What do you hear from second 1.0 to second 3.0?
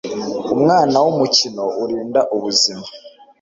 Wumukino urinda ubuzima.